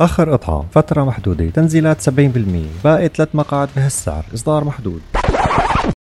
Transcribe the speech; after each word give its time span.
آخر 0.00 0.32
قطعة 0.32 0.66
فترة 0.70 1.04
محدودة. 1.04 1.50
تنزيلات 1.50 2.00
70% 2.00 2.10
باقي 2.84 3.08
ثلاث 3.08 3.28
مقاعد 3.34 3.68
بهالسعر. 3.76 4.24
إصدار 4.34 4.64
محدود. 4.64 5.00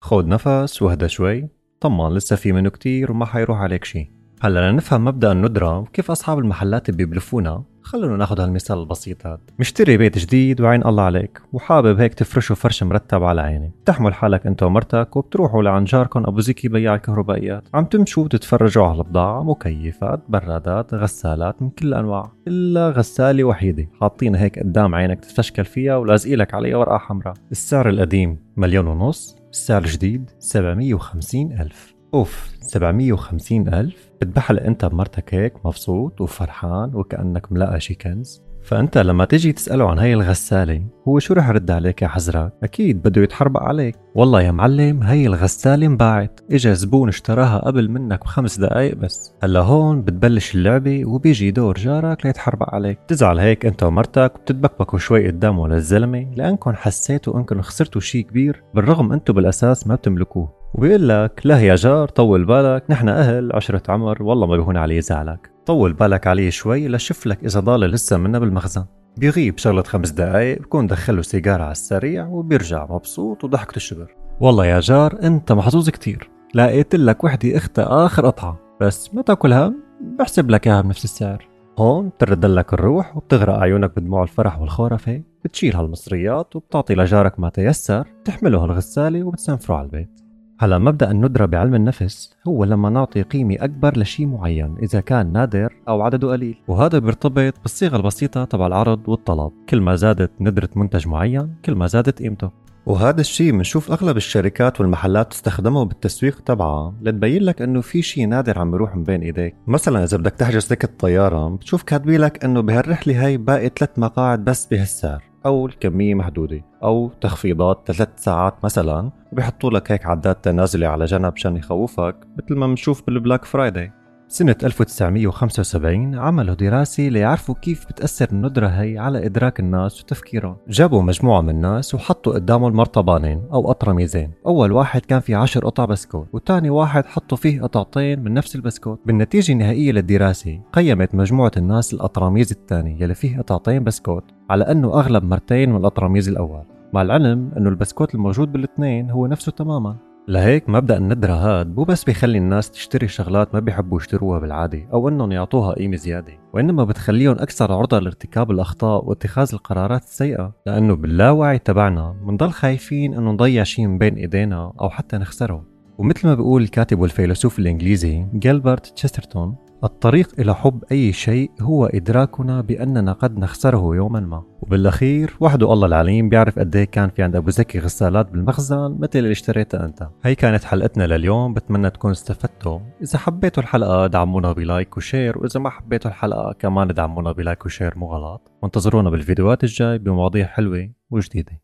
خود 0.01 0.27
نفس 0.27 0.83
وهدى 0.83 1.09
شوي. 1.09 1.49
طمان 1.81 2.13
لسه 2.13 2.37
في 2.37 2.53
منه 2.53 2.71
كتير 2.71 3.13
وما 3.13 3.27
حيروح 3.27 3.59
عليك 3.59 3.85
شي. 3.85 4.14
هلا 4.45 4.71
لنفهم 4.71 5.05
مبدأ 5.05 5.33
الندرة 5.33 5.79
وكيف 5.79 6.11
أصحاب 6.11 6.39
المحلات 6.39 6.91
بيبلفونا. 6.91 7.63
خلونا 7.83 8.17
ناخذ 8.17 8.41
هالمثال 8.41 8.79
البسيط 8.79 9.27
هذا. 9.27 9.41
مشتري 9.59 9.97
بيت 9.97 10.19
جديد 10.19 10.61
وعين 10.61 10.87
الله 10.87 11.03
عليك 11.03 11.41
وحابب 11.53 12.01
هيك 12.01 12.15
تفرشه 12.15 12.55
فرش 12.55 12.83
مرتب 12.83 13.23
على 13.23 13.41
عيني. 13.41 13.73
بتحمل 13.83 14.15
حالك 14.15 14.47
أنت 14.47 14.63
ومرتك 14.63 15.17
وبتروحوا 15.17 15.63
لعند 15.63 15.87
جاركم 15.87 16.25
أبو 16.27 16.41
زكي 16.41 16.69
بياع 16.69 16.95
الكهربائيات. 16.95 17.69
عم 17.75 17.85
تمشوا 17.85 18.25
وتتفرجوا 18.25 18.87
على 18.87 18.99
البضاعة 18.99 19.43
مكيفات 19.43 20.21
برادات 20.29 20.95
غسالات 20.95 21.63
من 21.63 21.71
كل 21.71 21.89
الانواع 21.89 22.33
إلا 22.49 22.91
غسالة 22.91 23.45
وحيدة. 23.45 23.89
حاطينها 24.01 24.41
هيك 24.41 24.59
قدام 24.59 24.95
عينك 24.95 25.21
تتفشكل 25.21 25.65
فيها 25.65 25.97
ولازقيلك 25.97 26.55
عليها 26.55 26.77
ورقة 26.77 26.99
حمراء. 26.99 27.35
السعر 27.51 27.89
القديم 27.89 28.39
مليون 28.57 28.87
ونص 28.87 29.37
السعر 29.51 29.83
الجديد 29.83 30.31
750 30.39 31.53
ألف. 31.53 31.94
أوف 32.15 32.51
750 32.61 33.69
ألف. 33.69 34.11
بتبحل 34.21 34.59
انت 34.59 34.85
بمرتك 34.85 35.35
هيك 35.35 35.67
مبسوط 35.67 36.21
وفرحان 36.21 36.95
وكأنك 36.95 37.53
ملاقى 37.53 37.81
شي 37.81 37.95
كنز. 37.95 38.43
فأنت 38.63 38.99
لما 38.99 39.25
تيجي 39.25 39.53
تسأله 39.53 39.91
عن 39.91 39.99
هاي 39.99 40.15
الغسالة 40.15 40.83
هو 41.09 41.19
شو 41.19 41.35
رح 41.35 41.49
يرد 41.49 41.71
عليك 41.71 42.03
يا 42.03 42.09
حزرك 42.09 42.53
أكيد 42.63 43.03
بده 43.03 43.23
يتحربق 43.23 43.63
عليك. 43.63 43.97
والله 44.15 44.43
يا 44.43 44.51
معلم 44.51 45.03
هاي 45.03 45.27
الغسالة 45.27 45.87
انباعت. 45.87 46.41
إجا 46.51 46.73
زبون 46.73 47.09
اشتراها 47.09 47.59
قبل 47.59 47.89
منك 47.89 48.25
بخمس 48.25 48.59
دقايق 48.59 48.97
بس. 48.97 49.33
هلا 49.43 49.61
هون 49.61 50.03
بتبلش 50.03 50.55
اللعبة 50.55 51.05
وبيجي 51.05 51.51
دور 51.51 51.75
جارك 51.75 52.27
ليتحربق 52.27 52.75
عليك. 52.75 52.99
تزعل 53.09 53.39
هيك 53.39 53.67
أنت 53.67 53.83
ومرتك 53.83 54.33
وبتتبكبكوا 54.35 54.99
شوي 54.99 55.27
قدامه 55.27 55.69
للزلمة 55.69 56.35
لانكم 56.37 56.73
حسيتوا 56.73 57.39
انكم 57.39 57.63
خسرتوا 57.63 58.01
شي 58.01 58.23
كبير. 58.23 58.63
بالرغم 58.75 59.13
انتو 59.13 59.33
بالأساس 59.33 59.87
ما 59.87 59.95
بتملكوه. 59.95 60.64
وبيقول 60.75 61.09
لك 61.09 61.41
لا 61.45 61.61
يا 61.61 61.75
جار 61.75 62.09
طول 62.09 62.45
بالك 62.45 62.85
نحن 62.91 63.09
أهل 63.09 63.53
عشرة 63.55 63.83
عمر 63.89 64.23
والله 64.23 64.47
ما 64.47 64.57
بيهون 64.57 64.77
علي 64.77 65.01
زعلك. 65.01 65.51
طول 65.67 65.93
بالك 65.93 66.27
عليه 66.27 66.51
شوي 66.51 66.89
لشوف 66.89 67.27
لك 67.27 67.45
إذا 67.45 67.61
ضال 67.61 67.81
لسه 67.81 68.17
منا 68.17 68.39
بالمخزن. 68.39 68.85
بيغيب 69.17 69.59
شغلة 69.59 69.83
خمس 69.83 70.11
دقايق 70.11 70.63
بكون 70.63 70.87
دخله 70.87 71.23
سيجارة 71.23 71.63
على 71.63 71.73
السريع 71.73 72.27
وبيرجع 72.27 72.87
مبسوط 72.91 73.45
وضحكته 73.45 73.77
الشبر. 73.77 74.15
والله 74.41 74.67
يا 74.67 74.81
جار 74.81 75.19
أنت 75.23 75.53
محظوظ 75.53 75.91
كتير. 75.91 76.31
لقيت 76.55 76.95
لك 76.95 77.25
وحدة 77.25 77.57
اختها 77.57 78.07
آخر 78.07 78.27
قطعة 78.27 78.59
بس 78.81 79.15
ما 79.15 79.23
تاكلها 79.23 79.73
بحسب 80.19 80.51
لك 80.51 80.67
إياها 80.67 80.81
بنفس 80.81 81.05
السعر. 81.05 81.49
هون 81.79 82.09
بترد 82.09 82.47
لك 82.47 82.75
الروح 82.75 83.17
وبتغرق 83.17 83.55
عيونك 83.55 83.97
بدموع 83.97 84.23
الفرح 84.23 84.61
والخرافة. 84.61 85.23
بتشيل 85.45 85.77
هالمصريات 85.77 86.57
وبتعطي 86.57 86.95
لجارك 86.95 87.41
ما 87.41 87.49
تيسر 87.49 88.07
تحمله 88.25 88.65
هالغسالة 88.65 89.25
وبتسنفره 89.25 89.75
على 89.75 89.85
البيت. 89.85 90.24
هلا 90.59 90.79
مبدأ 90.79 91.11
الندره 91.11 91.47
بعلم 91.47 91.75
النفس 91.75 92.33
هو 92.49 92.65
لما 92.65 92.91
نعطي 92.91 93.23
قيمة 93.23 93.57
أكبر 93.61 93.99
لشيء 93.99 94.27
معين 94.27 94.77
إذا 94.83 95.01
كان 95.01 95.33
نادر 95.33 95.75
أو 95.89 96.03
عدده 96.03 96.33
قليل. 96.33 96.57
وهذا 96.69 96.99
بيرتبط 96.99 97.55
بالصيغة 97.63 97.97
البسيطة 97.97 98.45
تبع 98.45 98.67
العرض 98.67 99.09
والطلب. 99.09 99.53
كل 99.69 99.81
ما 99.81 99.97
زادت 99.97 100.31
ندرة 100.41 100.69
منتج 100.77 101.09
معين 101.09 101.55
كل 101.65 101.75
ما 101.75 101.87
زادت 101.87 102.23
قيمته. 102.23 102.51
وهذا 102.87 103.21
الشيء 103.21 103.53
بنشوف 103.53 103.91
أغلب 103.91 104.17
الشركات 104.17 104.81
والمحلات 104.81 105.31
تستخدمه 105.31 105.85
بالتسويق 105.85 106.41
تبعها 106.41 106.95
لتبين 107.03 107.43
لك 107.43 107.63
إنه 107.63 107.81
في 107.81 108.03
شيء 108.03 108.27
نادر 108.27 108.59
عم 108.59 108.75
يروح 108.75 108.97
من 108.97 109.03
بين 109.03 109.21
إيديك. 109.21 109.55
مثلا 109.67 110.05
إذا 110.05 110.17
بدك 110.17 110.33
تحجز 110.33 110.69
ticket 110.69 111.01
طيارة 111.01 111.49
بتشوف 111.49 111.83
كاتبين 111.83 112.21
لك 112.21 112.45
إنه 112.45 112.61
بهالرحلة 112.61 113.27
هاي 113.27 113.37
باقي 113.37 113.71
ثلاث 113.79 113.99
مقاعد 113.99 114.45
بس 114.45 114.67
بهالسعر. 114.67 115.34
أو 115.47 115.67
الكمية 115.67 116.15
محدودة 116.15 116.65
أو 116.83 117.11
تخفيضات 117.21 117.93
ثلاث 117.93 118.09
ساعات 118.17 118.65
مثلا 118.65 119.11
وبيحطوا 119.33 119.71
لك 119.71 119.93
هيك 119.93 120.07
عداد 120.07 120.35
تنازلي 120.35 120.87
على 120.87 121.05
جنب 121.05 121.33
عشان 121.37 121.57
يخوفك 121.57 122.17
مثل 122.37 122.55
ما 122.59 122.67
بنشوف 122.67 123.07
بال 123.07 123.17
Black 123.17 123.45
Friday. 123.45 123.93
سنة 124.35 124.57
1975 124.65 126.15
عملوا 126.15 126.55
دراسة 126.55 127.03
ليعرفوا 127.03 127.55
كيف 127.55 127.87
بتأثر 127.87 128.29
الندرة 128.33 128.67
هي 128.67 128.99
على 128.99 129.27
إدراك 129.27 129.61
الناس 129.61 130.01
وتفكيرهم. 130.01 130.57
جابوا 130.69 131.03
مجموعة 131.03 131.41
من 131.41 131.51
الناس 131.51 131.95
وحطوا 131.95 132.35
قدامهم 132.35 132.73
مرطبانين 132.73 133.43
أو 133.53 133.71
قطرميزين. 133.71 134.31
أول 134.47 134.73
واحد 134.73 135.01
كان 135.01 135.21
فيه 135.21 135.37
عشر 135.37 135.65
قطع 135.67 135.85
بسكوت 135.85 136.27
وتاني 136.33 136.71
واحد 136.71 137.07
حطوا 137.07 137.37
فيه 137.37 137.63
قطعتين 137.63 138.21
من 138.21 138.35
نفس 138.35 138.57
البسكوت. 138.57 139.01
بالنتيجة 139.07 139.53
النهائية 139.53 139.93
للدراسة 139.93 140.61
قيمت 140.73 141.15
مجموعة 141.15 141.53
الناس 141.57 141.95
القطرميز 141.95 142.53
الثاني 142.53 143.01
يلي 143.01 143.15
فيه 143.15 143.39
قطعتين 143.39 143.85
بسكوت 143.85 144.25
على 144.51 144.65
أنه 144.65 144.99
أغلب 144.99 145.25
مرتين 145.25 145.71
من 145.71 145.77
الأطرميز 145.77 146.29
الأول. 146.29 146.65
مع 146.93 147.03
العلم 147.03 147.51
أنه 147.57 147.69
البسكوت 147.69 148.15
الموجود 148.15 148.53
بالاثنين 148.53 149.11
هو 149.11 149.27
نفسه 149.27 149.53
تماما. 149.53 150.14
لهيك 150.29 150.69
مبدأ 150.69 150.97
الندرة 150.97 151.33
هاد 151.33 151.77
مو 151.77 151.85
بس 151.85 152.05
بيخلي 152.05 152.39
الناس 152.39 152.71
تشتري 152.71 153.09
شغلات 153.09 153.55
ما 153.55 153.61
بيحبوا 153.61 154.01
يشتروها 154.01 154.39
بالعادة 154.39 154.89
أو 154.93 155.09
إنهم 155.09 155.33
يعطوها 155.33 155.75
قيمة 155.75 155.97
زيادة 155.97 156.33
وإنما 156.53 156.85
بتخليهم 156.85 157.37
أكثر 157.39 157.73
عرضة 157.73 157.99
لارتكاب 157.99 158.51
الأخطاء 158.51 159.05
واتخاذ 159.05 159.51
القرارات 159.53 160.03
السيئة. 160.03 160.53
لأنه 160.67 160.95
باللاوعي 160.95 161.59
تبعنا 161.59 162.17
بنضل 162.23 162.51
خايفين 162.51 163.15
إنه 163.15 163.31
نضيع 163.31 163.63
شيء 163.63 163.87
من 163.87 163.99
بين 163.99 164.15
إيدينا 164.15 164.73
أو 164.81 164.91
حتى 164.91 165.17
نخسره. 165.17 165.65
ومثل 165.99 166.29
ما 166.29 166.35
بيقول 166.35 166.63
الكاتب 166.63 167.01
والفيلسوف 167.01 167.59
الإنجليزي 167.59 168.27
جيلبرت 168.35 168.87
تشسترتون 168.87 169.57
الطريق 169.85 170.29
إلى 170.39 170.55
حب 170.55 170.85
أي 170.93 171.13
شيء 171.13 171.51
هو 171.61 171.87
إدراكنا 171.87 172.61
بأننا 172.61 173.13
قد 173.13 173.39
نخسره 173.39 173.97
يوما 173.97 174.21
ما. 174.21 174.43
وبالأخير 174.63 175.37
وحده 175.41 175.73
الله 175.73 175.87
العليم 175.87 176.29
بيعرف 176.29 176.59
قد 176.59 176.77
إيه 176.77 176.85
كان 176.85 177.11
في 177.11 177.23
عند 177.23 177.37
أبو 177.37 177.51
زكي 177.51 177.79
غسالات 177.79 178.31
بالمخزن 178.31 178.97
مثل 179.01 179.19
اللي 179.19 179.33
اشتريتها 179.33 179.85
أنت. 179.85 180.09
هي 180.23 180.35
كانت 180.35 180.65
حلقتنا 180.65 181.07
لليوم 181.07 181.55
بتمنى 181.55 181.91
تكونوا 181.91 182.15
استفدتوا. 182.15 182.79
إذا 183.03 183.19
حبيتوا 183.19 183.63
الحلقة 183.63 184.07
دعمونا 184.07 184.53
ب 184.53 184.61
like 184.61 184.97
و 184.97 185.04
share 185.04 185.39
وإذا 185.39 185.61
ما 185.61 185.71
حبيتوا 185.71 186.11
الحلقة 186.11 186.53
كمان 186.53 186.89
دعمونا 186.89 187.33
ب 187.33 187.39
like 187.39 187.67
و 187.67 187.72
share 187.72 187.99
مو 187.99 188.07
غلط. 188.07 188.53
وانتظرونا 188.63 189.11
بالفيديوهات 189.11 189.65
الجاي 189.65 189.99
بمواضيع 189.99 190.47
حلوة 190.47 190.91
وجديدة. 191.11 191.61